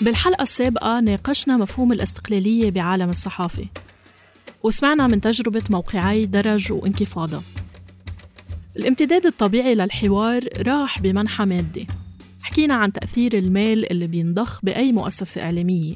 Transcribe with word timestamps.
بالحلقة 0.00 0.42
السابقة 0.42 1.00
ناقشنا 1.00 1.56
مفهوم 1.56 1.92
الاستقلالية 1.92 2.70
بعالم 2.70 3.10
الصحافة. 3.10 3.66
وسمعنا 4.62 5.06
من 5.06 5.20
تجربة 5.20 5.62
موقعي 5.70 6.26
درج 6.26 6.72
وانكفاضة 6.72 7.42
الامتداد 8.76 9.26
الطبيعي 9.26 9.74
للحوار 9.74 10.44
راح 10.66 11.00
بمنحى 11.00 11.44
مادي. 11.44 11.86
حكينا 12.42 12.74
عن 12.74 12.92
تأثير 12.92 13.38
المال 13.38 13.90
اللي 13.92 14.06
بينضخ 14.06 14.60
بأي 14.62 14.92
مؤسسة 14.92 15.42
إعلامية 15.42 15.94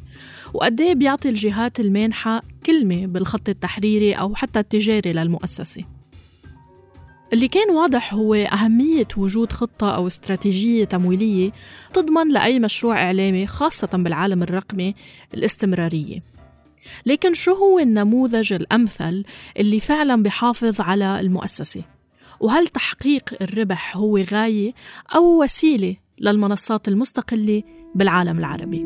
وقد 0.55 0.81
إيه 0.81 0.95
بيعطي 0.95 1.29
الجهات 1.29 1.81
المانحة 1.81 2.43
كلمة 2.67 3.07
بالخط 3.07 3.49
التحريري 3.49 4.15
أو 4.15 4.35
حتى 4.35 4.59
التجاري 4.61 5.13
للمؤسسة. 5.13 5.85
اللي 7.33 7.49
كان 7.49 7.71
واضح 7.71 8.15
هو 8.15 8.35
أهمية 8.35 9.09
وجود 9.17 9.53
خطة 9.53 9.95
أو 9.95 10.07
استراتيجية 10.07 10.85
تمويلية 10.85 11.51
تضمن 11.95 12.29
لأي 12.29 12.59
مشروع 12.59 13.03
إعلامي 13.03 13.47
خاصة 13.47 13.89
بالعالم 13.93 14.43
الرقمي 14.43 14.95
الاستمرارية 15.35 16.23
لكن 17.07 17.35
شو 17.35 17.53
هو 17.53 17.79
النموذج 17.79 18.53
الأمثل 18.53 19.25
اللي 19.59 19.81
فعلا 19.81 20.23
بحافظ 20.23 20.81
على 20.81 21.21
المؤسسة؟ 21.21 21.83
وهل 22.41 22.67
تحقيق 22.67 23.35
الربح 23.43 23.97
هو 23.97 24.19
غاية 24.19 24.73
أو 25.15 25.43
وسيلة 25.43 25.97
للمنصات 26.21 26.89
المستقلة 26.89 27.63
بالعالم 27.95 28.39
العربي؟ 28.39 28.85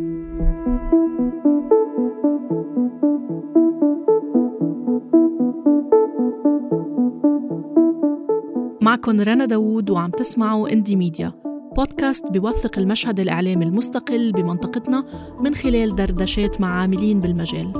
معكم 8.86 9.20
رنا 9.20 9.44
داوود 9.44 9.90
وعم 9.90 10.10
تسمعوا 10.10 10.68
إندي 10.68 10.96
ميديا 10.96 11.32
بودكاست 11.76 12.30
بيوثق 12.30 12.78
المشهد 12.78 13.20
الإعلامي 13.20 13.64
المستقل 13.64 14.32
بمنطقتنا 14.32 15.04
من 15.40 15.54
خلال 15.54 15.96
دردشات 15.96 16.60
مع 16.60 16.80
عاملين 16.80 17.20
بالمجال. 17.20 17.72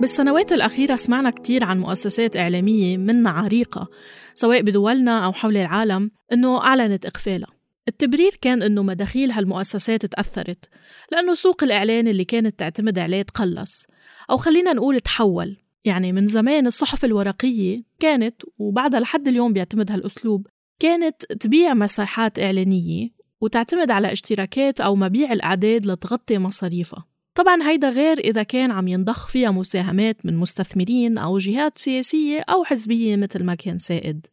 بالسنوات 0.00 0.52
الأخيرة 0.52 0.96
سمعنا 0.96 1.30
كتير 1.30 1.64
عن 1.64 1.80
مؤسسات 1.80 2.36
إعلامية 2.36 2.96
منها 2.96 3.32
عريقة 3.32 3.88
سواء 4.34 4.62
بدولنا 4.62 5.26
أو 5.26 5.32
حول 5.32 5.56
العالم 5.56 6.10
إنه 6.32 6.60
أعلنت 6.60 7.06
إقفالها. 7.06 7.55
التبرير 7.88 8.30
كان 8.40 8.62
إنه 8.62 8.82
مداخيل 8.82 9.30
هالمؤسسات 9.30 10.06
تأثرت 10.06 10.68
لأنه 11.12 11.34
سوق 11.34 11.64
الإعلان 11.64 12.08
اللي 12.08 12.24
كانت 12.24 12.58
تعتمد 12.58 12.98
عليه 12.98 13.22
تقلص. 13.22 13.86
أو 14.30 14.36
خلينا 14.36 14.72
نقول 14.72 15.00
تحول. 15.00 15.56
يعني 15.84 16.12
من 16.12 16.26
زمان 16.26 16.66
الصحف 16.66 17.04
الورقية 17.04 17.82
كانت 17.98 18.42
وبعدها 18.58 19.00
لحد 19.00 19.28
اليوم 19.28 19.52
بيعتمد 19.52 19.90
هالأسلوب 19.90 20.46
كانت 20.80 21.24
تبيع 21.24 21.74
مساحات 21.74 22.38
إعلانية 22.38 23.08
وتعتمد 23.40 23.90
على 23.90 24.12
اشتراكات 24.12 24.80
أو 24.80 24.96
مبيع 24.96 25.32
الأعداد 25.32 25.86
لتغطي 25.86 26.38
مصاريفها. 26.38 27.04
طبعا 27.34 27.70
هيدا 27.70 27.90
غير 27.90 28.18
إذا 28.18 28.42
كان 28.42 28.70
عم 28.70 28.88
ينضخ 28.88 29.28
فيها 29.28 29.50
مساهمات 29.50 30.26
من 30.26 30.36
مستثمرين 30.36 31.18
أو 31.18 31.38
جهات 31.38 31.78
سياسية 31.78 32.40
أو 32.40 32.64
حزبية 32.64 33.16
مثل 33.16 33.44
ما 33.44 33.54
كان 33.54 33.78
سائد. 33.78 34.26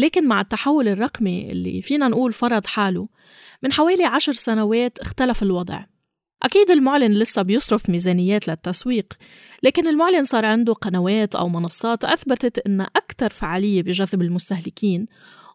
لكن 0.00 0.28
مع 0.28 0.40
التحول 0.40 0.88
الرقمي 0.88 1.52
اللي 1.52 1.82
فينا 1.82 2.08
نقول 2.08 2.32
فرض 2.32 2.66
حاله 2.66 3.08
من 3.62 3.72
حوالي 3.72 4.04
عشر 4.04 4.32
سنوات 4.32 4.98
اختلف 4.98 5.42
الوضع. 5.42 5.84
أكيد 6.42 6.70
المعلن 6.70 7.12
لسه 7.12 7.42
بيصرف 7.42 7.90
ميزانيات 7.90 8.48
للتسويق 8.48 9.06
لكن 9.62 9.88
المعلن 9.88 10.24
صار 10.24 10.46
عنده 10.46 10.72
قنوات 10.72 11.34
أو 11.34 11.48
منصات 11.48 12.04
أثبتت 12.04 12.58
أنها 12.58 12.86
أكثر 12.96 13.30
فعالية 13.30 13.82
بجذب 13.82 14.22
المستهلكين 14.22 15.06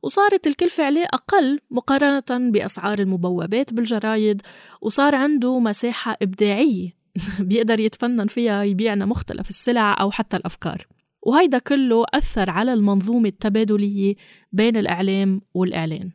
وصارت 0.03 0.47
الكلفة 0.47 0.83
عليه 0.83 1.05
أقل 1.13 1.59
مقارنة 1.71 2.51
بأسعار 2.51 2.99
المبوبات 2.99 3.73
بالجرايد 3.73 4.41
وصار 4.81 5.15
عنده 5.15 5.59
مساحة 5.59 6.17
إبداعية 6.21 6.89
بيقدر 7.39 7.79
يتفنن 7.79 8.27
فيها 8.27 8.63
يبيعنا 8.63 9.05
مختلف 9.05 9.49
السلع 9.49 10.01
أو 10.01 10.11
حتى 10.11 10.37
الأفكار. 10.37 10.87
وهيدا 11.25 11.57
كله 11.57 12.05
أثر 12.13 12.49
على 12.49 12.73
المنظومة 12.73 13.29
التبادلية 13.29 14.15
بين 14.51 14.77
الإعلام 14.77 15.41
والإعلان. 15.53 16.09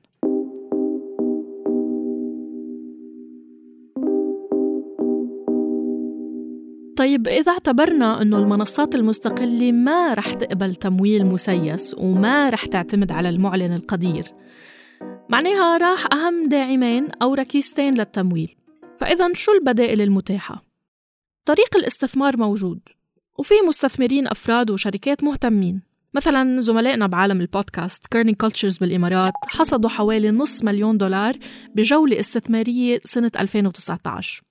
طيب 6.96 7.28
إذا 7.28 7.52
اعتبرنا 7.52 8.22
أنه 8.22 8.38
المنصات 8.38 8.94
المستقلة 8.94 9.72
ما 9.72 10.14
رح 10.14 10.34
تقبل 10.34 10.74
تمويل 10.74 11.26
مسيس 11.26 11.94
وما 11.98 12.50
رح 12.50 12.66
تعتمد 12.66 13.12
على 13.12 13.28
المعلن 13.28 13.74
القدير 13.74 14.24
معناها 15.28 15.76
راح 15.76 16.06
أهم 16.12 16.48
داعمين 16.48 17.08
أو 17.22 17.34
ركيزتين 17.34 17.94
للتمويل. 17.94 18.54
فإذا 18.98 19.32
شو 19.34 19.52
البدائل 19.52 20.00
المتاحة؟ 20.00 20.64
طريق 21.44 21.76
الاستثمار 21.76 22.36
موجود. 22.36 22.80
وفي 23.40 23.54
مستثمرين 23.68 24.26
أفراد 24.26 24.70
وشركات 24.70 25.24
مهتمين. 25.24 25.82
مثلا 26.14 26.60
زملائنا 26.60 27.06
بعالم 27.06 27.40
البودكاست 27.40 28.06
Kerning 28.06 28.36
Cultures 28.36 28.78
بالإمارات 28.78 29.32
حصدوا 29.46 29.90
حوالي 29.90 30.30
نص 30.30 30.64
مليون 30.64 30.98
دولار 30.98 31.36
بجولة 31.74 32.20
استثمارية 32.20 33.00
سنة 33.04 33.30
2019 33.40 34.42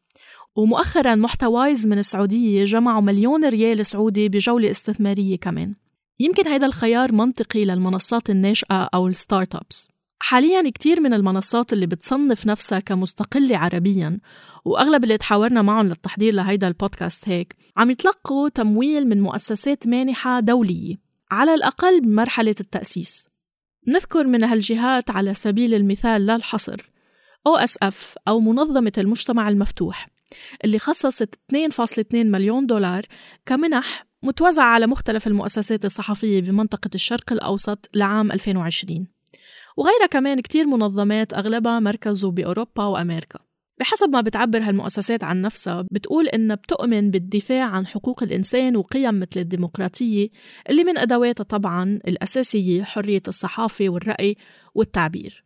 ومؤخرا 0.56 1.16
محتوايز 1.16 1.88
من 1.88 1.98
السعودية 1.98 2.64
جمعوا 2.64 3.02
مليون 3.02 3.46
ريال 3.46 3.86
سعودي 3.86 4.30
بجولة 4.30 4.70
استثمارية 4.70 5.38
كمان. 5.38 5.76
يمكن 6.20 6.48
هذا 6.48 6.66
الخيار 6.66 7.12
منطقي 7.12 7.66
للمنصات 7.66 8.30
الناشئة 8.30 8.90
أو 8.94 9.08
ال 9.08 9.56
start-ups 9.56 9.90
حاليا 10.22 10.70
كتير 10.70 11.02
من 11.02 11.14
المنصات 11.14 11.74
اللي 11.74 11.86
بتصنف 11.86 12.46
نفسها 12.46 12.80
كمستقلة 12.80 13.58
عربيا 13.58 14.20
وأغلب 14.70 15.04
اللي 15.04 15.18
تحاورنا 15.18 15.62
معهم 15.62 15.88
للتحضير 15.88 16.34
لهيدا 16.34 16.68
البودكاست 16.68 17.30
هيك. 17.30 17.56
عم 17.78 17.92
يتلقوا 17.92 18.50
تمويل 18.50 19.08
من 19.08 19.22
مؤسسات 19.22 19.88
مانحة 19.88 20.40
دولية 20.40 20.96
على 21.32 21.54
الأقل 21.54 22.02
بمرحلة 22.02 22.56
التأسيس. 22.60 23.28
نذكر 23.88 24.28
من 24.28 24.44
هالجهات 24.44 25.10
على 25.10 25.34
سبيل 25.34 25.74
المثال 25.74 26.26
لا 26.26 26.36
الحصر 26.36 26.92
OSF 27.50 27.96
أو 28.28 28.40
منظمة 28.40 28.92
المجتمع 28.98 29.50
المفتوح 29.50 30.08
اللي 30.66 30.80
خصصت 30.80 31.36
2.2 31.36 32.04
مليون 32.14 32.66
دولار 32.66 33.06
كمنح 33.46 34.06
متوزعة 34.24 34.66
على 34.66 34.88
مختلف 34.88 35.28
المؤسسات 35.28 35.86
الصحفية 35.86 36.42
بمنطقة 36.42 36.90
الشرق 36.96 37.34
الأوسط 37.34 37.90
لعام 37.96 38.32
2020 38.32 39.08
وغيرها 39.78 40.08
كمان 40.12 40.40
كتير 40.40 40.68
منظمات 40.68 41.34
أغلبها 41.34 41.80
مركزه 41.80 42.32
بأوروبا 42.32 42.84
وأمريكا. 42.84 43.49
بحسب 43.80 44.10
ما 44.10 44.22
بتعبر 44.22 44.60
هالمؤسسات 44.60 45.24
عن 45.24 45.42
نفسها 45.42 45.86
بتقول 45.92 46.28
إنها 46.28 46.56
بتؤمن 46.56 47.12
بالدفاع 47.12 47.64
عن 47.64 47.88
حقوق 47.88 48.24
الإنسان 48.24 48.76
وقيم 48.76 49.20
مثل 49.20 49.40
الديمقراطية 49.40 50.28
اللي 50.70 50.84
من 50.84 50.98
أدواتها 50.98 51.44
طبعا 51.44 52.00
الأساسية 52.08 52.84
حرية 52.84 53.22
الصحافة 53.28 53.90
والرأي 53.90 54.36
والتعبير. 54.76 55.46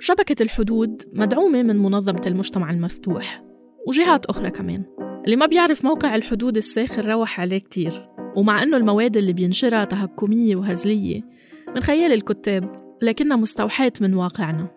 شبكة 0.00 0.42
الحدود 0.42 1.02
مدعومة 1.12 1.62
من 1.62 1.76
منظمة 1.76 2.22
المجتمع 2.26 2.70
المفتوح 2.70 3.44
وجهات 3.88 4.26
أخرى 4.26 4.50
كمان 4.50 4.84
اللي 5.24 5.36
ما 5.36 5.46
بيعرف 5.46 5.84
موقع 5.84 6.14
الحدود 6.14 6.56
الساخر 6.56 7.04
روح 7.04 7.40
عليه 7.40 7.58
كتير. 7.58 8.15
ومع 8.36 8.62
أنه 8.62 8.76
المواد 8.76 9.16
اللي 9.16 9.32
بينشرها 9.32 9.84
تهكمية 9.84 10.56
وهزلية 10.56 11.22
من 11.68 11.80
خيال 11.80 12.12
الكتاب 12.12 12.86
لكنها 13.02 13.36
مستوحاة 13.36 13.92
من 14.00 14.14
واقعنا. 14.14 14.68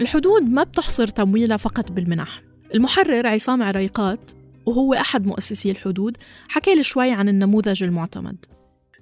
الحدود 0.00 0.42
ما 0.42 0.62
بتحصر 0.62 1.06
تمويلها 1.06 1.56
فقط 1.56 1.92
بالمنح. 1.92 2.42
المحرر 2.74 3.26
عصام 3.26 3.62
عريقات 3.62 4.32
وهو 4.66 4.94
أحد 4.94 5.26
مؤسسي 5.26 5.70
الحدود 5.70 6.16
حكى 6.48 6.74
لي 6.74 6.82
شوي 6.82 7.10
عن 7.10 7.28
النموذج 7.28 7.82
المعتمد. 7.84 8.44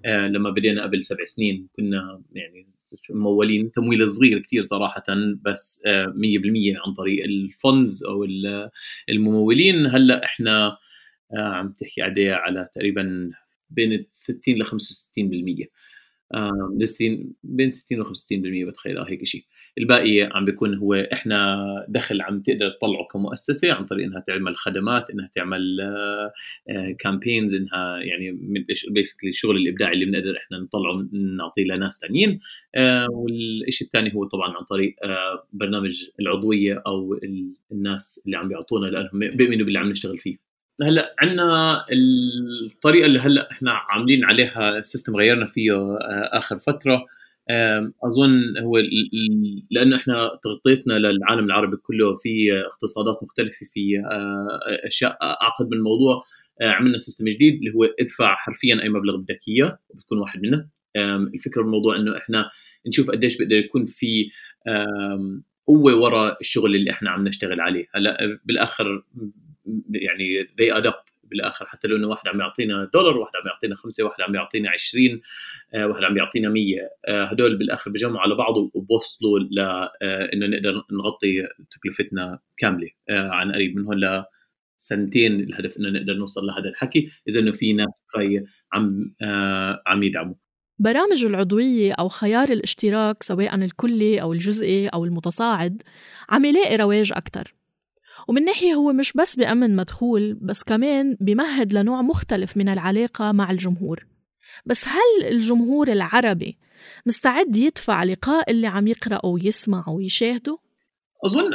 آه 0.07 0.27
لما 0.29 0.51
بدينا 0.51 0.83
قبل 0.83 1.05
سبع 1.05 1.25
سنين 1.25 1.69
كنا 1.77 2.23
يعني 2.33 2.67
ممولين 3.11 3.71
تمويل 3.71 4.11
صغير 4.11 4.39
كثير 4.39 4.63
صراحة 4.63 5.03
بس 5.45 5.83
100% 5.87 5.89
آه، 5.89 6.87
عن 6.87 6.93
طريق 6.93 7.25
ال 7.25 7.38
funds 7.38 8.05
أو 8.05 8.27
الممولين. 9.09 9.87
هلأ 9.87 10.25
إحنا 10.25 10.77
آه، 11.37 11.55
عم 11.55 11.73
تحكي 11.73 12.03
عليه 12.03 12.33
على 12.33 12.69
تقريبا 12.75 13.31
بين 13.71 14.07
60 14.13 14.55
ل 14.55 14.65
65% 14.65 15.67
لسين 16.81 17.35
بين 17.43 17.71
60 17.71 18.01
و 18.01 18.05
65% 18.05 18.09
بتخيل 18.69 18.99
آه 18.99 19.05
هيك 19.09 19.25
شيء 19.25 19.45
الباقي 19.79 20.23
عم 20.23 20.45
بيكون 20.45 20.75
هو 20.75 20.95
إحنا 20.95 21.57
دخل 21.89 22.21
عم 22.21 22.43
تقدر 22.43 22.71
تطلعه 22.71 23.07
كمؤسسة 23.13 23.73
عن 23.73 23.85
طريق 23.85 24.07
إنها 24.07 24.21
تعمل 24.21 24.57
خدمات 24.57 25.11
إنها 25.11 25.31
تعمل 25.35 25.79
campaigns 26.99 27.55
آه، 27.55 27.59
آه، 27.59 27.61
إنها 27.61 27.99
يعني 27.99 28.39
basically 28.91 29.31
الشغل 29.31 29.57
الإبداعي 29.57 29.93
اللي 29.93 30.05
بنقدر 30.05 30.37
إحنا 30.37 30.59
نطلعه 30.59 31.09
نعطيه 31.13 31.65
لناس 31.65 31.99
ثانيين 32.03 32.39
آه، 32.75 33.07
والشيء 33.11 33.87
الثاني 33.87 34.15
هو 34.15 34.25
طبعا 34.25 34.57
عن 34.57 34.65
طريق 34.65 34.95
برنامج 35.53 36.05
العضوية 36.21 36.83
أو 36.87 37.21
الناس 37.73 38.23
اللي 38.27 38.37
عم 38.37 38.49
بيعطونا 38.49 38.87
لأنهم 38.87 39.37
بيؤمنوا 39.37 39.65
باللي 39.65 39.79
عم 39.79 39.91
نشتغل 39.91 40.19
فيه. 40.19 40.50
هلا 40.83 41.15
عندنا 41.19 41.85
الطريقة 41.93 43.07
اللي 43.07 43.19
هلا 43.19 43.51
إحنا 43.51 43.73
عاملين 43.73 44.25
عليها 44.25 44.79
ال 44.79 44.84
system 44.84 45.17
غيرنا 45.17 45.47
فيه 45.47 45.73
آه، 45.73 45.99
آخر 46.33 46.59
فترة. 46.59 47.07
أظن 48.05 48.59
هو 48.59 48.79
لأنه 49.71 49.97
إحنا 49.97 50.31
تغطيتنا 50.43 50.95
للعالم 50.95 51.45
العربي 51.45 51.77
كله 51.77 52.17
في 52.17 52.61
اقتصادات 52.61 53.23
مختلفة 53.23 53.67
في 53.67 53.99
آه، 53.99 54.87
أشياء 54.87 55.19
أعقد 55.23 55.67
من 55.67 55.73
الموضوع. 55.73 56.23
آه، 56.63 56.69
عملنا 56.69 56.99
system 56.99 57.29
جديد 57.29 57.55
اللي 57.55 57.75
هو 57.75 57.85
ادفع 58.01 58.35
حرفيا 58.37 58.83
أي 58.83 58.89
مبلغ 58.89 59.17
بدك 59.17 59.41
إياه 59.49 59.79
بتكون 59.95 60.19
واحد 60.19 60.43
منه. 60.43 60.69
الفكرة 61.35 61.63
بالموضوع 61.63 61.97
إنه 61.97 62.17
إحنا 62.17 62.51
نشوف 62.87 63.11
قديش 63.11 63.39
بيقدر 63.39 63.57
يكون 63.57 63.87
في 63.87 64.31
قوة 65.67 65.97
وراء 65.97 66.37
الشغل 66.41 66.75
اللي 66.75 66.91
إحنا 66.91 67.11
عم 67.11 67.29
نشتغل 67.29 67.61
عليه. 67.61 67.87
هلا 67.95 68.39
بالآخر 68.45 69.03
يعني 69.91 70.45
they 70.45 70.81
add 70.81 70.91
up 70.91 71.11
بالآخر. 71.31 71.67
حتى 71.67 71.89
لو 71.89 71.97
إنه 71.97 72.09
واحد 72.09 72.29
عم 72.29 72.41
يعطينا 72.41 72.91
دولار 72.95 73.19
واحد 73.19 73.33
عم 73.37 73.47
يعطينا 73.47 73.77
خمسة 73.77 74.05
واحد 74.05 74.21
عم 74.21 74.35
يعطينا 74.35 74.71
20 74.71 75.21
آه، 75.75 75.87
واحد 75.87 76.05
عم 76.05 76.17
يعطينا 76.17 76.49
100 76.49 76.91
آه، 77.09 77.25
هدول 77.25 77.59
بالآخر 77.59 77.91
بجمعوا 77.91 78.21
على 78.21 78.35
بعض 78.35 78.55
وبوصلوا 78.75 79.39
لأنه 79.39 79.91
آه، 80.03 80.49
نقدر 80.49 80.83
نغطي 80.93 81.49
تكلفتنا 81.71 82.39
كاملة 82.57 82.89
عن 83.11 83.53
قريب. 83.53 83.77
من 83.77 83.85
هون 83.85 84.25
لسنتين 84.81 85.41
الهدف 85.41 85.77
إنه 85.77 85.89
نقدر 85.91 86.15
نوصل 86.15 86.47
لهذا 86.47 86.69
الحكي. 86.69 87.11
إذا 87.29 87.41
إنه 87.41 87.53
في 87.53 87.73
ناس 87.73 88.05
عم 88.73 89.15
عم 89.87 90.03
يدعموا. 90.03 90.35
برامج 90.79 91.25
العضوية 91.25 91.93
أو 91.93 92.09
خيار 92.09 92.49
الاشتراك 92.49 93.23
سواء 93.23 93.55
الكلي 93.55 94.23
أو 94.23 94.33
الجزئي 94.33 94.89
أو 94.89 95.05
المتصاعد 95.05 95.83
عم 96.31 96.45
يلاقي 96.45 96.77
رواج 96.77 97.13
أكتر. 97.13 97.60
ومن 98.29 98.45
ناحية 98.45 98.75
هو 98.75 98.93
مش 98.93 99.13
بس 99.13 99.37
بأمن 99.37 99.77
مدخول 99.77 100.35
بس 100.35 100.63
كمان 100.63 101.17
بمهد 101.21 101.73
لنوع 101.73 102.03
مختلف 102.03 102.57
من 102.57 102.69
العلاقة 102.69 103.33
مع 103.33 103.51
الجمهور 103.51 104.07
بس 104.67 104.85
هل 104.89 105.27
الجمهور 105.29 105.93
العربي 105.93 106.59
مستعد 107.07 107.57
يدفع 107.57 108.05
لقاء 108.05 108.51
اللي 108.51 108.67
عم 108.67 108.87
يقرأه 108.87 109.27
ويسمعه 109.27 109.91
ويشاهده؟ 109.91 110.59
أظن 111.25 111.51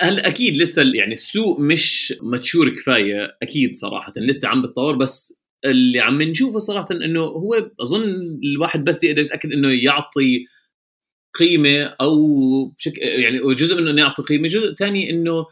هل 0.00 0.20
أكيد 0.20 0.56
لسه 0.56 0.82
يعني 0.94 1.14
السوق 1.14 1.60
مش 1.60 2.14
ماتشور 2.22 2.68
كفاية 2.68 3.36
أكيد 3.42 3.74
صراحة 3.74 4.12
لسه 4.16 4.48
عم 4.48 4.62
بتطور 4.62 4.96
بس 4.96 5.40
اللي 5.64 6.00
عم 6.00 6.22
نشوفه 6.22 6.58
صراحة 6.58 6.86
إنه 6.90 7.20
هو 7.20 7.70
أظن 7.80 8.04
الواحد 8.44 8.84
بس 8.84 9.04
يقدر 9.04 9.22
يتأكد 9.22 9.52
إنه 9.52 9.70
يعطي 9.84 10.46
قيمة 11.38 11.84
أو 12.00 12.16
بشكل 12.66 13.02
يعني 13.02 13.54
جزء 13.54 13.80
منه 13.80 13.90
إنه 13.90 14.02
يعطي 14.02 14.22
قيمة 14.22 14.48
جزء 14.48 14.74
ثاني 14.74 15.10
إنه 15.10 15.46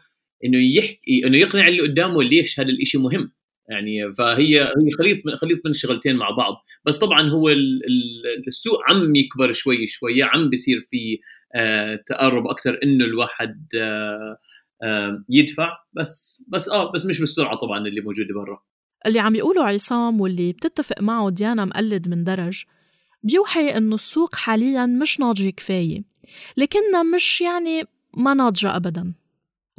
إنه 0.45 0.75
يحكي 0.75 1.21
إنه 1.25 1.37
يقنع 1.37 1.67
اللي 1.67 1.81
قدامه 1.81 2.23
ليش 2.23 2.59
هذا 2.59 2.69
الشيء 2.69 3.01
مهم. 3.01 3.31
يعني 3.69 4.15
فهي 4.15 4.61
هي 4.61 4.91
خليط 4.99 5.25
من 5.25 5.35
خليط 5.35 5.61
من 5.65 5.71
الشغلتين 5.71 6.15
مع 6.15 6.29
بعض. 6.29 6.55
بس 6.85 6.99
طبعا 6.99 7.29
هو 7.29 7.49
السوق 8.47 8.79
عم 8.89 9.15
يكبر 9.15 9.53
شوي 9.53 9.87
شوي 9.87 10.23
عم 10.23 10.49
بيصير 10.49 10.81
في 10.91 11.19
آه 11.55 11.99
تقرب 12.07 12.47
أكثر 12.47 12.79
إنه 12.83 13.05
الواحد 13.05 13.67
آه 14.83 15.23
يدفع. 15.29 15.69
بس 15.93 16.45
بس 16.49 16.69
آه 16.69 16.91
بس 16.91 17.05
مش 17.05 17.19
بالسرعة 17.19 17.55
طبعا 17.55 17.87
اللي 17.87 18.01
موجودة 18.01 18.33
برا. 18.35 18.63
اللي 19.05 19.19
عم 19.19 19.35
يقوله 19.35 19.63
عصام 19.63 20.21
واللي 20.21 20.53
بتتفق 20.53 21.01
معه 21.01 21.29
ديانا 21.29 21.65
مقلد 21.65 22.07
من 22.07 22.23
درج 22.23 22.63
بيوحي 23.23 23.77
إنه 23.77 23.95
السوق 23.95 24.35
حاليا 24.35 24.85
مش 24.85 25.19
ناضجه 25.19 25.49
كفاية 25.49 26.03
لكنها 26.57 27.03
مش 27.03 27.41
يعني 27.41 27.83
ما 28.17 28.33
ناضجة 28.33 28.75
ابدا. 28.75 29.13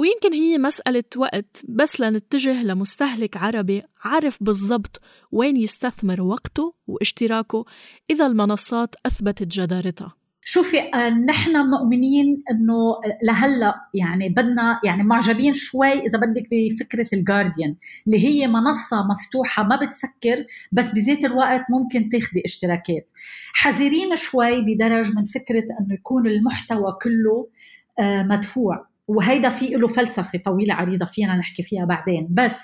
ويمكن 0.01 0.33
هي 0.33 0.59
مسألة 0.59 1.05
وقت 1.17 1.63
بس 1.69 2.01
لنتجه 2.01 2.63
لمستهلك 2.63 3.37
عربي 3.37 3.83
عارف 4.05 4.39
بالضبط 4.41 5.01
وين 5.33 5.57
يستثمر 5.57 6.23
وقته 6.23 6.75
واشتراكه 6.87 7.65
إذا 8.11 8.27
المنصات 8.27 8.95
أثبتت 9.07 9.47
جدارتها. 9.47 10.17
شوفي 10.43 10.79
آه، 10.95 11.09
نحن 11.09 11.57
مؤمنين 11.57 12.43
إنه 12.51 12.97
لهلأ 13.23 13.75
يعني 13.95 14.29
بدنا 14.29 14.81
يعني 14.85 15.03
معجبين 15.03 15.53
شوي 15.53 15.93
إذا 15.93 16.19
بدك 16.19 16.45
بفكرة 16.53 17.09
الجارديان 17.13 17.77
اللي 18.07 18.29
هي 18.29 18.47
منصة 18.47 19.07
مفتوحة 19.07 19.63
ما 19.63 19.77
بتسكر 19.77 20.45
بس 20.73 20.91
بذات 20.91 21.25
الوقت 21.25 21.63
ممكن 21.71 22.09
تاخدي 22.09 22.43
اشتراكات. 22.45 23.11
حذرين 23.53 24.17
شوي 24.17 24.63
بدرج 24.63 25.17
من 25.17 25.25
فكرة 25.25 25.65
إنه 25.81 25.95
يكون 25.95 26.27
المحتوى 26.27 26.93
كله 27.03 27.49
آه، 27.99 28.23
مدفوع. 28.23 28.90
وهيدا 29.11 29.49
في 29.49 29.67
له 29.67 29.89
فلسفة 29.89 30.39
طويلة 30.39 30.75
عريضة 30.75 31.07
فينا 31.07 31.37
نحكي 31.37 31.63
فيها 31.63 31.85
بعدين. 31.85 32.29
بس 32.31 32.63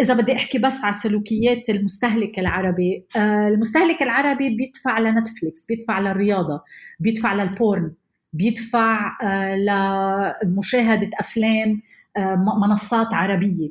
إذا 0.00 0.14
بدي 0.14 0.36
أحكي 0.36 0.58
بس 0.58 0.84
على 0.84 0.92
سلوكيات 0.92 1.70
المستهلك 1.70 2.38
العربي 2.38 3.06
آه، 3.16 3.48
المستهلك 3.48 4.02
العربي 4.02 4.56
بيدفع 4.56 4.98
لنتفليكس 4.98 5.64
بيدفع 5.64 6.00
للرياضة 6.00 6.62
بيدفع 7.00 7.32
للبورن 7.32 7.92
بيدفع 8.32 9.16
آه، 9.22 9.56
لمشاهدة 10.44 11.10
أفلام 11.20 11.82
آه، 12.16 12.34
منصات 12.66 13.14
عربية. 13.14 13.70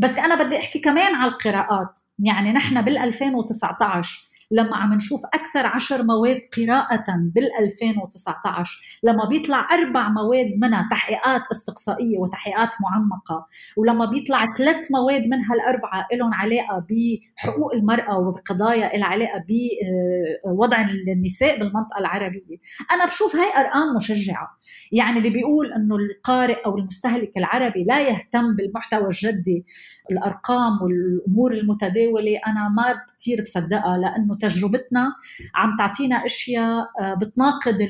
بس 0.00 0.18
أنا 0.18 0.44
بدي 0.44 0.58
أحكي 0.58 0.78
كمان 0.78 1.14
على 1.14 1.30
القراءات. 1.30 2.00
يعني 2.18 2.52
نحن 2.52 2.82
بال 2.82 2.98
2019 2.98 4.31
لما 4.52 4.76
عم 4.76 4.94
نشوف 4.94 5.20
أكثر 5.34 5.66
عشر 5.66 6.02
مواد 6.02 6.40
قراءة 6.56 7.04
بال 7.34 7.50
2019 7.58 9.00
لما 9.02 9.24
بيطلع 9.24 9.68
أربع 9.72 10.08
مواد 10.08 10.50
منها 10.62 10.88
تحقيقات 10.90 11.42
استقصائية 11.52 12.18
وتحقيقات 12.18 12.70
معمقة 12.80 13.46
ولما 13.76 14.04
بيطلع 14.04 14.54
ثلاث 14.54 14.90
مواد 14.90 15.26
منها 15.26 15.54
الأربعة 15.54 16.06
لهم 16.12 16.34
علاقة 16.34 16.86
بحقوق 16.90 17.74
المرأة 17.74 18.18
وبقضايا 18.18 18.98
لها 18.98 19.06
علاقة 19.06 19.44
بوضع 19.48 20.80
النساء 21.08 21.58
بالمنطقة 21.58 21.98
العربية. 21.98 22.56
أنا 22.92 23.06
بشوف 23.06 23.36
هاي 23.36 23.60
أرقام 23.60 23.96
مشجعة. 23.96 24.48
يعني 24.92 25.18
اللي 25.18 25.30
بيقول 25.30 25.72
أنه 25.72 25.96
القارئ 25.96 26.64
أو 26.66 26.78
المستهلك 26.78 27.36
العربي 27.36 27.84
لا 27.84 28.08
يهتم 28.08 28.56
بالمحتوى 28.56 29.06
الجدي 29.06 29.64
الأرقام 30.10 30.82
والأمور 30.82 31.52
المتداولة 31.52 32.40
أنا 32.46 32.68
ما 32.68 32.94
كثير 33.18 33.42
بصدقها 33.42 33.98
لأنه 33.98 34.36
تجربتنا 34.42 35.12
عم 35.54 35.76
تعطينا 35.78 36.16
أشياء 36.16 36.86
آه، 37.00 37.14
بتناقض 37.14 37.80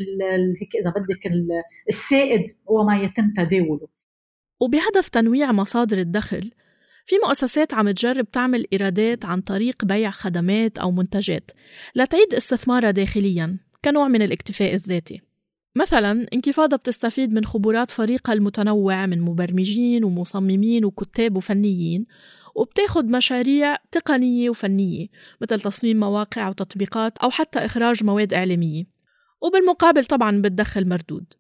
هيك 0.61 0.77
إذا 0.81 0.91
بدك 0.91 1.31
السائد 1.89 2.43
وما 2.67 2.97
يتم 2.97 3.33
تداوله. 3.37 3.89
وبهدف 4.61 5.09
تنويع 5.09 5.53
مصادر 5.53 5.99
الدخل 5.99 6.51
في 7.07 7.17
مؤسسات 7.27 7.75
عم 7.75 7.91
تجرب 7.91 8.31
تعمل 8.31 8.67
إيرادات 8.73 9.25
عن 9.25 9.41
طريق 9.41 9.85
بيع 9.85 10.11
خدمات 10.11 10.79
أو 10.79 10.91
منتجات 10.91 11.51
لتعيد 11.97 12.35
استثمارها 12.35 12.91
داخلياً 12.91 13.59
كنوع 13.85 14.09
من 14.09 14.23
الاكتفاء 14.23 14.75
الذاتي. 14.75 15.21
مثلا 15.77 16.27
انكفاضة 16.35 16.77
بتستفيد 16.77 17.33
من 17.33 17.45
خبرات 17.45 17.91
فريقها 17.91 18.33
المتنوع 18.33 19.07
من 19.07 19.21
مبرمجين 19.21 20.05
ومصممين 20.05 20.85
وكتاب 20.85 21.37
وفنيين 21.37 22.07
وبتاخد 22.55 23.09
مشاريع 23.09 23.77
تقنية 23.93 24.51
وفنية 24.51 25.07
مثل 25.41 25.61
تصميم 25.61 26.01
مواقع 26.01 26.49
وتطبيقات 26.49 27.19
أو 27.19 27.31
حتى 27.31 27.59
إخراج 27.59 28.05
مواد 28.05 28.35
إعلامية. 28.35 28.85
وبالمقابل 29.43 30.05
طبعا 30.05 30.43
بتدخل 30.43 30.89
مردود. 30.89 31.35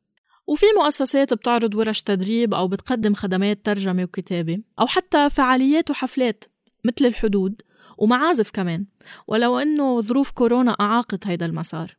وفي 0.46 0.66
مؤسسات 0.76 1.34
بتعرض 1.34 1.74
ورش 1.74 2.02
تدريب 2.02 2.54
أو 2.54 2.68
بتقدم 2.68 3.14
خدمات 3.14 3.66
ترجمة 3.66 4.02
وكتابة 4.02 4.58
أو 4.80 4.86
حتى 4.86 5.30
فعاليات 5.30 5.90
وحفلات 5.90 6.44
مثل 6.84 7.06
الحدود 7.06 7.62
ومعازف 7.98 8.50
كمان 8.50 8.86
ولو 9.26 9.58
أنه 9.58 10.00
ظروف 10.00 10.30
كورونا 10.30 10.76
أعاقت 10.80 11.26
هيدا 11.26 11.46
المسار. 11.46 11.96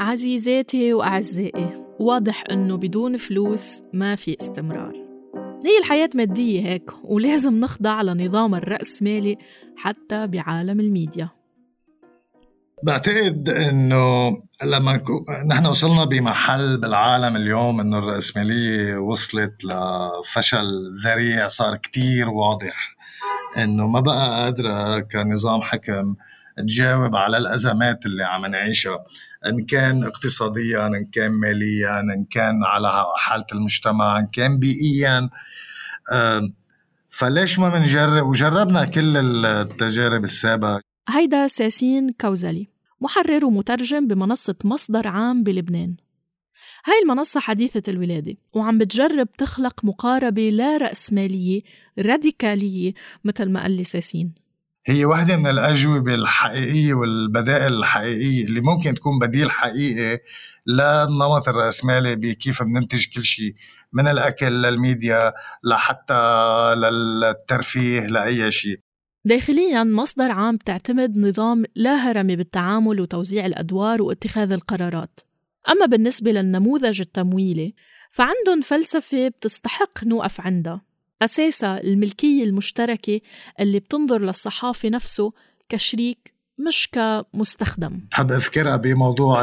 عزيزاتي 0.00 0.92
وأعزائي 0.92 1.85
واضح 2.00 2.44
إنه 2.50 2.76
بدون 2.76 3.16
فلوس 3.16 3.82
ما 3.92 4.14
في 4.14 4.36
استمرار. 4.40 4.94
هي 5.64 5.78
الحياة 5.80 6.10
مادية 6.14 6.60
هيك 6.68 6.90
ولازم 7.04 7.60
نخضع 7.60 8.02
لنظام 8.02 8.54
الرأسمالي 8.54 9.36
حتى 9.76 10.26
بعالم 10.26 10.80
الميديا. 10.80 11.28
بعتقد 12.82 13.48
إنه 13.48 14.28
لما 14.64 15.02
نحن 15.50 15.66
وصلنا 15.66 16.04
بمحل 16.04 16.80
بالعالم 16.80 17.36
اليوم 17.36 17.80
إنه 17.80 17.98
الرأسمالية 17.98 18.96
وصلت 18.96 19.54
لفشل 19.64 20.66
ذريع 21.04 21.48
صار 21.48 21.76
كتير 21.76 22.28
واضح 22.28 22.96
إنه 23.58 23.86
ما 23.88 24.00
بقى 24.00 24.44
قادرة 24.44 24.98
كنظام 25.00 25.62
حكم 25.62 26.14
تجاوب 26.56 27.16
على 27.16 27.36
الأزمات 27.36 28.06
اللي 28.06 28.24
عم 28.24 28.46
نعيشها. 28.46 29.04
إن 29.46 29.64
كان 29.64 30.04
اقتصاديا 30.04 30.86
إن 30.86 31.04
كان 31.12 31.32
ماليا 31.32 32.00
إن 32.00 32.24
كان 32.30 32.64
على 32.64 33.04
حالة 33.16 33.46
المجتمع 33.52 34.18
إن 34.18 34.26
كان 34.26 34.58
بيئيا. 34.58 35.30
فليش 37.10 37.58
ما 37.58 37.68
بنجرب؟ 37.68 38.26
وجربنا 38.26 38.84
كل 38.84 39.16
التجارب 39.16 40.24
السابقة. 40.24 40.80
هيدا 41.08 41.46
ساسين 41.46 42.10
كوزلي 42.10 42.68
محرر 43.00 43.44
ومترجم 43.44 44.06
بمنصة 44.06 44.54
مصدر 44.64 45.08
عام 45.08 45.42
بلبنان. 45.42 45.96
هاي 46.86 47.02
المنصة 47.02 47.40
حديثة 47.40 47.82
الولادة 47.88 48.36
وعم 48.54 48.78
بتجرب 48.78 49.32
تخلق 49.32 49.84
مقاربة 49.84 50.50
لا 50.50 50.76
رأسمالية 50.76 51.62
راديكالية 51.98 52.94
مثل 53.24 53.50
ما 53.50 53.62
قال 53.62 53.70
لي 53.70 53.84
ساسين. 53.84 54.45
هي 54.88 55.04
واحدة 55.04 55.36
من 55.36 55.46
الأجوبة 55.46 56.14
الحقيقية 56.14 56.94
والبدائل 56.94 57.74
الحقيقية 57.74 58.44
اللي 58.44 58.60
ممكن 58.60 58.94
تكون 58.94 59.18
بديل 59.18 59.50
حقيقي 59.50 60.20
للنمط 60.66 61.48
الرأسمالي 61.48 62.16
بكيف 62.16 62.62
بننتج 62.62 63.06
كل 63.14 63.24
شيء 63.24 63.54
من 63.92 64.08
الأكل 64.08 64.62
للميديا 64.62 65.32
لحتى 65.64 66.14
للترفيه 66.76 68.06
لأي 68.06 68.50
شيء. 68.50 68.78
داخليا 69.24 69.84
مصدر 69.84 70.32
عام 70.32 70.56
تعتمد 70.56 71.16
نظام 71.16 71.64
لا 71.76 71.94
هرمي 71.96 72.36
بالتعامل 72.36 73.00
وتوزيع 73.00 73.46
الأدوار 73.46 74.02
واتخاذ 74.02 74.52
القرارات. 74.52 75.20
أما 75.68 75.86
بالنسبة 75.86 76.32
للنموذج 76.32 77.00
التمويلي 77.00 77.74
فعندهم 78.10 78.60
فلسفة 78.60 79.28
بتستحق 79.28 80.04
نوقف 80.04 80.40
عندها. 80.40 80.85
أساسها 81.22 81.80
الملكية 81.80 82.44
المشتركة 82.44 83.20
اللي 83.60 83.78
بتنظر 83.78 84.18
للصحافي 84.18 84.90
نفسه 84.90 85.32
كشريك 85.68 86.34
مش 86.68 86.88
كمستخدم. 86.92 88.00
بحب 88.10 88.32
أذكرها 88.32 88.76
بموضوع 88.76 89.42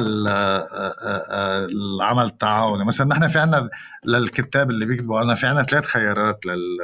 العمل 1.70 2.26
التعاوني. 2.26 2.86
مثلا 2.86 3.08
نحن 3.08 3.28
في 3.28 3.40
عنا 3.40 3.70
للكتاب 4.06 4.70
اللي 4.70 4.86
بيكتبوا 4.86 5.22
أنا 5.22 5.36
في 5.36 5.46
عنا 5.46 5.64
ثلاث 5.64 5.86
خيارات 5.86 6.46
لل 6.46 6.78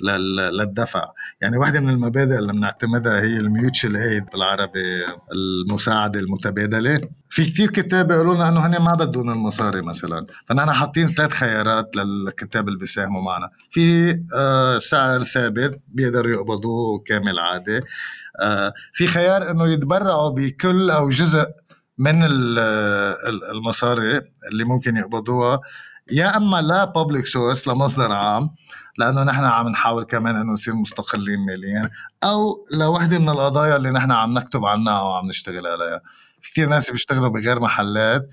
للدفع 0.00 1.04
يعني 1.40 1.56
واحدة 1.56 1.80
من 1.80 1.90
المبادئ 1.90 2.38
اللي 2.38 2.52
بنعتمدها 2.52 3.20
هي 3.20 3.36
الميوتشال 3.36 3.96
ايد 3.96 4.24
بالعربي 4.32 5.04
المساعدة 5.32 6.20
المتبادلة. 6.20 7.00
في 7.30 7.44
كتير 7.44 7.70
كتاب 7.70 8.08
بيقولوا 8.08 8.34
لنا 8.34 8.48
إنه 8.48 8.66
هن 8.66 8.82
ما 8.82 8.94
بدهم 8.94 9.30
المصاري 9.30 9.82
مثلا. 9.82 10.26
فنحن 10.48 10.72
حاطين 10.72 11.08
ثلاث 11.08 11.32
خيارات 11.32 11.96
للكتاب 11.96 12.68
اللي 12.68 12.78
بيساهموا 12.78 13.22
معنا. 13.22 13.50
في 13.70 14.16
آه، 14.36 14.78
سعر 14.78 15.22
ثابت 15.24 15.80
بيقدروا 15.88 16.32
يقبضوه 16.32 16.98
كامل 17.06 17.38
عادي. 17.38 17.80
آه، 18.40 18.72
في 18.92 19.06
خيار 19.06 19.50
إنه 19.50 19.68
يتبرعوا 19.68 20.30
بكل 20.30 20.90
أو 20.90 21.08
جزء 21.08 21.46
من 21.98 22.22
المصاري 23.52 24.20
اللي 24.52 24.64
ممكن 24.64 24.96
يقبضوها. 24.96 25.60
يا 26.10 26.36
إما 26.36 26.62
لا 26.62 26.84
بابليك 26.84 27.26
سورس 27.26 27.68
لمصدر 27.68 28.12
عام 28.12 28.50
لأنه 28.98 29.22
نحن 29.22 29.44
عم 29.44 29.68
نحاول 29.68 30.04
كمان 30.04 30.36
إنه 30.36 30.52
نصير 30.52 30.74
مستقلين 30.74 31.46
ماليا 31.46 31.90
أو 32.24 32.66
لوحدة 32.72 33.18
من 33.18 33.28
القضايا 33.28 33.76
اللي 33.76 33.90
نحن 33.90 34.12
عم 34.12 34.38
نكتب 34.38 34.64
عنها 34.64 34.98
أو 34.98 35.12
عم 35.12 35.26
نشتغل 35.28 35.66
عليها. 35.66 36.00
في 36.42 36.50
كثير 36.50 36.68
ناس 36.68 36.90
بيشتغلوا 36.90 37.28
بغير 37.28 37.60
محلات 37.60 38.28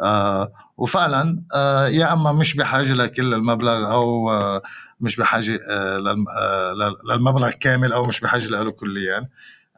آه 0.00 0.52
وفعلا 0.76 1.42
آه 1.54 1.86
يا 1.88 2.12
أما 2.12 2.32
مش 2.32 2.54
بحاجة 2.56 2.92
لكل 2.94 3.34
المبلغ 3.34 3.92
أو 3.92 4.30
آه 4.32 4.62
مش 5.00 5.16
بحاجة 5.16 5.60
آه, 5.70 6.24
آه، 6.40 6.74
للمبلغ 7.10 7.50
كامل 7.50 7.92
أو 7.92 8.06
مش 8.06 8.20
بحاجة 8.20 8.46
له 8.48 8.70
كليا. 8.72 9.28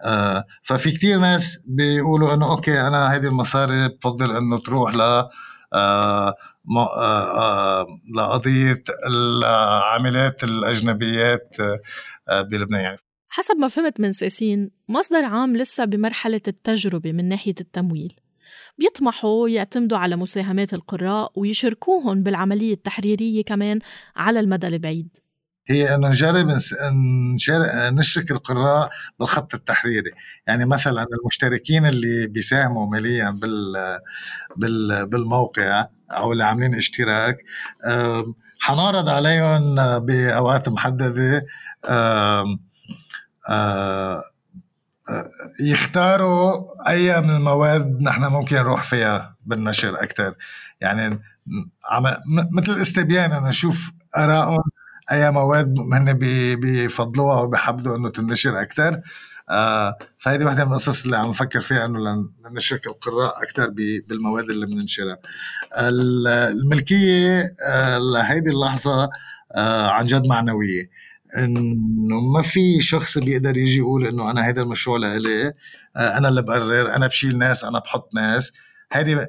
آه 0.04 0.44
ففي 0.62 0.90
كثير 0.92 1.18
ناس 1.18 1.59
بيقولوا 1.66 2.35
إنه 2.35 2.50
أوكي 2.50 2.80
أنا 2.87 3.14
هذه 3.14 3.26
المصاري 3.26 3.88
بفضل 3.88 4.37
إنه 4.37 4.59
تروح 4.59 4.94
ل 4.94 5.25
آه 5.73 6.35
لقضية 8.17 8.83
العاملات 9.07 10.45
الأجنبيات 10.45 11.57
آه، 12.29 12.43
بلبنان. 12.43 12.81
يعني 12.81 12.99
حسب 13.29 13.57
ما 13.57 13.69
فهمت 13.69 14.00
من 14.00 14.12
ساسين 14.12 14.71
مصدر 14.88 15.25
عام 15.25 15.57
لسه 15.57 15.85
بمرحلة 15.85 16.40
التجربة 16.49 17.12
من 17.12 17.29
ناحية 17.29 17.55
التمويل. 17.61 18.12
بيطمحوا 18.79 19.49
يعتمدوا 19.49 19.99
على 19.99 20.17
مساهمات 20.17 20.75
القراء 20.75 21.33
ويشاركوهم 21.37 22.23
بالعملية 22.23 22.75
التحريرية 22.75 23.45
كمان 23.45 23.79
على 24.17 24.40
المدى 24.40 24.67
البعيد. 24.67 25.17
هي 25.67 25.95
انه 25.95 26.09
نجرب 26.09 26.47
نشرك 27.93 28.31
القراء 28.31 28.90
بالخط 29.19 29.55
التحريري. 29.55 30.11
يعني 30.47 30.64
مثلا 30.64 31.07
المشتركين 31.21 31.87
اللي 31.87 32.26
بيساهموا 32.26 32.87
ماليا 32.87 33.31
بال 33.31 35.07
بالموقع 35.07 35.87
أو 36.11 36.33
اللي 36.33 36.45
عاملين 36.45 36.75
اشتراك. 36.75 37.37
حنعرض 38.61 39.09
عليهم 39.09 39.75
بأوقات 39.99 40.69
محددة. 40.69 41.47
يختاروا 45.61 46.67
أي 46.88 47.21
من 47.21 47.31
المواد 47.31 48.02
نحن 48.02 48.25
ممكن 48.25 48.57
نروح 48.57 48.83
فيها 48.83 49.37
بالنشر 49.47 50.02
أكثر 50.02 50.35
يعني 50.81 51.21
مثل 52.52 52.73
الاستبيان 52.73 53.33
أنا 53.33 53.49
أشوف 53.49 53.93
آرائهم 54.19 54.62
أي 55.12 55.31
مواد 55.31 55.75
هن 55.93 56.19
بفضلوها 56.61 57.40
وبحبوا 57.40 57.97
إنه 57.97 58.09
تنشر 58.11 58.61
أكثر 58.62 59.00
آه 59.50 59.99
فهذه 60.19 60.45
واحدة 60.45 60.64
من 60.64 60.71
القصص 60.73 61.04
اللي 61.04 61.16
عم 61.16 61.28
نفكر 61.30 61.61
فيها 61.61 61.85
إنه 61.85 61.99
لنشرك 62.50 62.87
القراء 62.87 63.42
أكثر 63.42 63.71
بالمواد 64.09 64.50
اللي 64.50 64.66
بننشرها. 64.66 65.19
الملكية 65.78 67.42
آه 67.69 67.99
لهيدي 67.99 68.50
اللحظة 68.50 69.11
آه 69.57 69.88
عن 69.88 70.07
جد 70.07 70.26
معنوية. 70.26 70.90
إنه 71.38 72.21
ما 72.21 72.42
في 72.42 72.80
شخص 72.80 73.19
بيقدر 73.19 73.57
يجي 73.57 73.78
يقول 73.78 74.07
إنه 74.07 74.30
أنا 74.30 74.49
هذا 74.49 74.62
المشروع 74.62 74.99
لإلي 74.99 75.52
أنا 75.97 76.28
اللي 76.28 76.42
بقرر 76.42 76.97
أنا 76.97 77.07
بشيل 77.07 77.38
ناس 77.38 77.64
أنا 77.64 77.78
بحط 77.78 78.14
ناس 78.14 78.52
هذه 78.92 79.26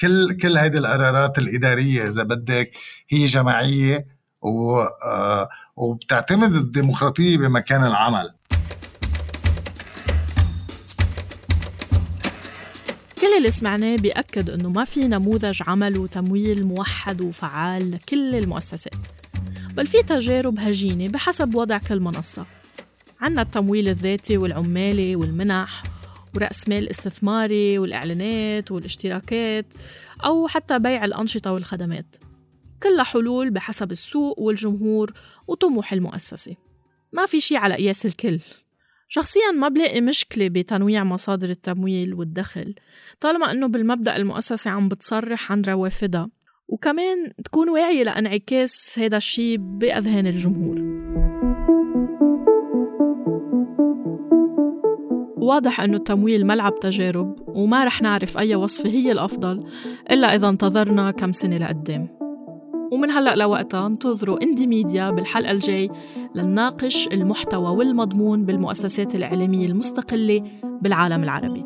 كل 0.00 0.36
كل 0.36 0.58
هذه 0.58 0.76
القرارات 0.76 1.38
الإدارية 1.38 2.08
إذا 2.08 2.22
بدك 2.22 2.70
هي 3.08 3.26
جماعية 3.26 4.06
و 4.42 4.84
وبتعتمد 5.76 6.54
الديمقراطية 6.54 7.38
بمكان 7.38 7.84
العمل 7.84 8.34
كل 13.32 13.38
اللي 13.38 13.50
سمعناه 13.50 13.96
بيأكد 13.96 14.50
إنه 14.50 14.70
ما 14.70 14.84
في 14.84 15.08
نموذج 15.08 15.62
عمل 15.66 15.98
وتمويل 15.98 16.66
موحد 16.66 17.20
وفعال 17.20 17.90
لكل 17.90 18.34
المؤسسات 18.34 19.06
بل 19.74 19.86
في 19.86 20.02
تجارب 20.02 20.58
هجينة 20.58 21.08
بحسب 21.08 21.54
وضع 21.54 21.78
كل 21.78 22.00
منصة. 22.00 22.46
عنا 23.20 23.42
التمويل 23.42 23.88
الذاتي 23.88 24.36
والعمالي 24.36 25.16
والمنح 25.16 25.82
ورأس 26.34 26.68
مال 26.68 26.90
استثماري 26.90 27.78
والإعلانات 27.78 28.70
والاشتراكات 28.70 29.66
أو 30.24 30.48
حتى 30.48 30.78
بيع 30.78 31.04
الأنشطة 31.04 31.52
والخدمات. 31.52 32.16
كلها 32.82 33.04
حلول 33.04 33.50
بحسب 33.50 33.92
السوق 33.92 34.38
والجمهور 34.38 35.12
وطموح 35.46 35.92
المؤسسة. 35.92 36.56
ما 37.12 37.26
في 37.26 37.40
شي 37.40 37.56
على 37.56 37.74
قياس 37.74 38.06
الكل. 38.06 38.40
شخصيا 39.14 39.50
ما 39.50 39.68
بلاقي 39.68 40.00
مشكلة 40.00 40.48
بتنويع 40.48 41.04
مصادر 41.04 41.48
التمويل 41.48 42.14
والدخل 42.14 42.74
طالما 43.20 43.50
أنه 43.50 43.66
بالمبدأ 43.66 44.16
المؤسسة 44.16 44.70
عم 44.70 44.88
بتصرح 44.88 45.52
عن 45.52 45.62
روافدها. 45.62 46.30
وكمان 46.68 47.32
تكون 47.44 47.68
واعية 47.68 48.02
لانعكاس 48.02 48.98
هذا 48.98 49.16
الشيء 49.16 49.56
بأذهان 49.60 50.26
الجمهور. 50.26 50.78
واضح 55.36 55.80
أنه 55.80 55.96
التمويل 55.96 56.46
ملعب 56.46 56.80
تجارب 56.80 57.36
وما 57.48 57.84
رح 57.84 58.02
نعرف 58.02 58.38
أي 58.38 58.54
وصفة 58.54 58.88
هي 58.88 59.12
الأفضل 59.12 59.66
إلا 60.10 60.34
إذا 60.34 60.48
انتظرنا 60.48 61.10
كم 61.10 61.32
سنة 61.32 61.56
لقدام. 61.56 62.21
ومن 62.92 63.10
هلأ 63.10 63.36
لوقتها 63.36 63.86
انتظروا 63.86 64.42
اندي 64.42 64.66
ميديا 64.66 65.10
بالحلقة 65.10 65.50
الجاي 65.50 65.90
لنناقش 66.34 67.08
المحتوى 67.08 67.76
والمضمون 67.76 68.44
بالمؤسسات 68.44 69.14
الإعلامية 69.14 69.66
المستقلة 69.66 70.42
بالعالم 70.82 71.22
العربي. 71.22 71.64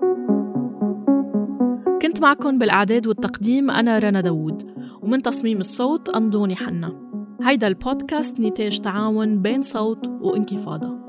كنت 2.03 2.21
معكم 2.23 2.59
بالإعداد 2.59 3.07
والتقديم 3.07 3.71
أنا 3.71 3.99
رنا 3.99 4.21
داوود 4.21 4.71
ومن 5.03 5.23
تصميم 5.23 5.61
الصوت 5.61 6.09
أنضوني 6.09 6.57
حنا. 6.57 7.11
هيدا 7.43 7.67
البودكاست 7.67 8.41
نتاج 8.41 8.79
تعاون 8.79 9.43
بين 9.43 9.63
صوت 9.63 10.09
وانكفاضة. 10.21 11.06